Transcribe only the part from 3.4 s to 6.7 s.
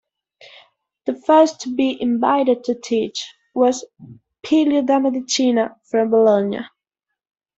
was Pillio da Medicina from Bologna.